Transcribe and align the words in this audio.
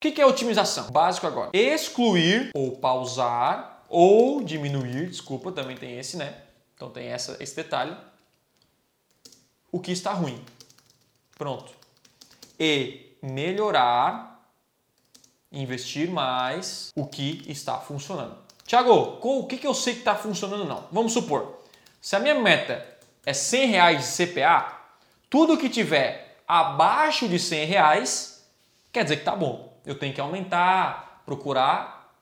que, 0.00 0.10
que 0.10 0.20
é 0.20 0.26
otimização? 0.26 0.90
Básico 0.90 1.26
agora. 1.26 1.50
Excluir 1.52 2.50
ou 2.54 2.72
pausar 2.78 3.84
ou 3.86 4.42
diminuir, 4.42 5.10
desculpa, 5.10 5.52
também 5.52 5.76
tem 5.76 5.98
esse, 5.98 6.16
né? 6.16 6.34
Então 6.74 6.88
tem 6.90 7.08
essa, 7.08 7.36
esse 7.38 7.54
detalhe. 7.54 7.94
O 9.70 9.78
que 9.78 9.92
está 9.92 10.12
ruim. 10.12 10.42
Pronto. 11.36 11.72
E 12.58 13.14
melhorar, 13.22 14.42
investir 15.52 16.10
mais 16.10 16.90
o 16.96 17.06
que 17.06 17.42
está 17.46 17.78
funcionando. 17.78 18.38
Tiago, 18.64 19.18
o 19.20 19.46
que, 19.46 19.58
que 19.58 19.66
eu 19.66 19.74
sei 19.74 19.94
que 19.94 20.00
está 20.00 20.14
funcionando 20.14 20.64
não? 20.64 20.86
Vamos 20.90 21.12
supor, 21.12 21.62
se 22.00 22.16
a 22.16 22.20
minha 22.20 22.38
meta 22.40 22.86
é 23.26 23.34
100 23.34 23.66
reais 23.66 24.16
de 24.16 24.26
CPA, 24.26 24.80
tudo 25.28 25.58
que 25.58 25.68
tiver 25.68 26.38
abaixo 26.46 27.28
de 27.28 27.38
100 27.38 27.66
reais 27.66 28.46
quer 28.92 29.02
dizer 29.02 29.18
que 29.18 29.24
tá 29.24 29.36
bom. 29.36 29.69
Eu 29.90 29.96
tenho 29.96 30.14
que 30.14 30.20
aumentar, 30.20 31.20
procurar 31.26 32.14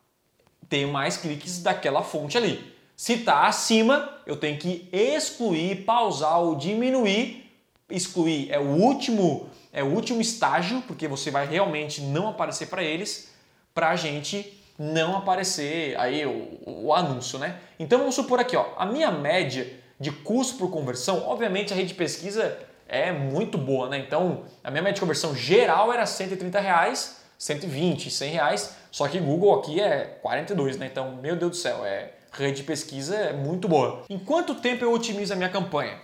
ter 0.71 0.87
mais 0.87 1.19
cliques 1.19 1.63
daquela 1.63 2.03
fonte 2.03 2.39
ali. 2.39 2.75
Se 2.97 3.13
está 3.13 3.47
acima, 3.47 4.09
eu 4.25 4.39
tenho 4.39 4.59
que 4.59 4.89
excluir, 4.91 5.85
pausar 5.85 6.41
ou 6.41 6.55
diminuir. 6.55 7.53
Excluir 7.91 8.51
é 8.51 8.59
o 8.59 8.69
último 8.69 9.51
é 9.71 9.83
o 9.83 9.89
último 9.89 10.19
estágio, 10.19 10.83
porque 10.87 11.07
você 11.07 11.31
vai 11.31 11.47
realmente 11.47 12.01
não 12.01 12.27
aparecer 12.27 12.69
para 12.69 12.83
eles, 12.83 13.31
para 13.75 13.91
a 13.91 13.97
gente 13.97 14.59
não 14.79 15.19
aparecer 15.19 15.95
aí 16.01 16.25
o, 16.25 16.87
o, 16.87 16.95
anúncio, 16.95 17.39
né? 17.39 17.61
Então 17.79 17.99
vamos 17.99 18.15
supor 18.15 18.41
aqui, 18.41 18.57
ó, 18.57 18.65
a 18.79 18.87
minha 18.87 19.11
média 19.11 19.71
de 20.01 20.11
custo 20.11 20.57
por 20.57 20.71
conversão, 20.71 21.23
obviamente 21.27 21.75
a 21.75 21.77
rede 21.77 21.89
de 21.89 21.95
pesquisa 21.97 22.59
é 22.89 23.13
muito 23.13 23.59
boa, 23.59 23.91
né? 23.91 23.99
Então 23.99 24.45
a 24.65 24.71
minha 24.71 24.83
média 24.83 24.95
de 24.95 25.01
conversão 25.01 25.37
geral 25.37 25.93
era 25.93 26.07
130 26.07 26.59
reais, 26.59 27.18
120, 27.39 28.11
100 28.11 28.33
reais, 28.33 28.77
só 28.91 29.07
que 29.07 29.19
Google 29.19 29.59
aqui 29.59 29.81
é 29.81 30.05
42, 30.23 30.77
né? 30.77 30.87
Então, 30.87 31.17
meu 31.17 31.37
Deus 31.37 31.53
do 31.53 31.57
céu, 31.57 31.85
é 31.85 32.13
rede 32.33 32.59
de 32.59 32.63
pesquisa 32.65 33.17
é 33.17 33.33
muito 33.33 33.69
boa. 33.69 34.05
Em 34.11 34.19
quanto 34.19 34.57
tempo 34.57 34.85
eu 34.85 34.93
otimizo 34.93 35.33
a 35.33 35.37
minha 35.37 35.49
campanha? 35.49 36.01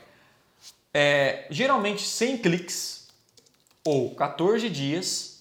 É, 0.93 1.47
geralmente 1.51 2.03
100 2.03 2.39
cliques 2.39 3.09
ou 3.85 4.15
14 4.15 4.71
dias, 4.71 5.41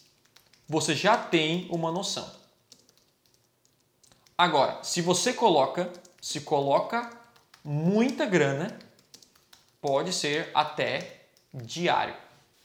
você 0.68 0.96
já 0.96 1.16
tem 1.16 1.68
uma 1.70 1.92
noção. 1.92 2.30
Agora, 4.38 4.80
se 4.84 5.00
você 5.02 5.32
coloca, 5.32 5.92
se 6.20 6.42
coloca 6.42 7.10
muita 7.64 8.26
grana, 8.26 8.78
pode 9.80 10.12
ser 10.12 10.50
até 10.54 11.22
diário, 11.54 12.16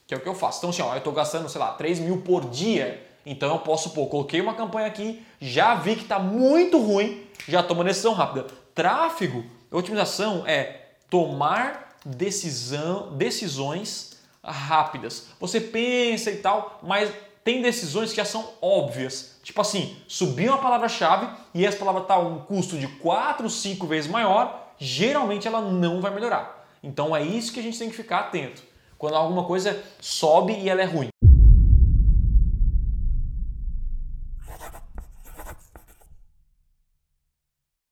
que 0.06 0.14
é 0.14 0.16
o 0.16 0.20
que 0.20 0.28
eu 0.28 0.34
faço. 0.34 0.58
Então, 0.58 0.70
assim, 0.70 0.82
ó, 0.82 0.94
eu 0.94 0.98
estou 0.98 1.12
gastando, 1.12 1.48
sei 1.48 1.60
lá, 1.60 1.72
3 1.74 2.00
mil 2.00 2.22
por 2.22 2.48
dia, 2.48 3.06
então 3.30 3.50
eu 3.50 3.58
posso 3.58 3.90
pôr, 3.90 4.06
coloquei 4.06 4.40
uma 4.40 4.54
campanha 4.54 4.86
aqui, 4.86 5.22
já 5.38 5.74
vi 5.74 5.96
que 5.96 6.02
está 6.02 6.18
muito 6.18 6.78
ruim, 6.78 7.26
já 7.46 7.62
tomo 7.62 7.80
uma 7.80 7.86
decisão 7.86 8.14
rápida. 8.14 8.46
Tráfego, 8.74 9.44
otimização 9.70 10.44
é 10.46 10.92
tomar 11.10 11.98
decisão, 12.06 13.14
decisões 13.16 14.16
rápidas. 14.42 15.26
Você 15.38 15.60
pensa 15.60 16.30
e 16.30 16.36
tal, 16.36 16.80
mas 16.82 17.12
tem 17.44 17.60
decisões 17.60 18.10
que 18.10 18.16
já 18.16 18.24
são 18.24 18.48
óbvias. 18.62 19.36
Tipo 19.42 19.60
assim, 19.60 19.96
subir 20.08 20.48
uma 20.48 20.58
palavra-chave 20.58 21.28
e 21.52 21.66
essa 21.66 21.76
palavra 21.76 22.02
está 22.02 22.18
um 22.18 22.38
custo 22.40 22.78
de 22.78 22.88
4, 22.88 23.48
5 23.50 23.86
vezes 23.86 24.10
maior, 24.10 24.72
geralmente 24.78 25.46
ela 25.46 25.60
não 25.60 26.00
vai 26.00 26.14
melhorar. 26.14 26.66
Então 26.82 27.14
é 27.14 27.22
isso 27.22 27.52
que 27.52 27.60
a 27.60 27.62
gente 27.62 27.78
tem 27.78 27.90
que 27.90 27.96
ficar 27.96 28.20
atento. 28.20 28.62
Quando 28.96 29.16
alguma 29.16 29.44
coisa 29.44 29.82
sobe 30.00 30.54
e 30.54 30.68
ela 30.68 30.80
é 30.80 30.86
ruim. 30.86 31.08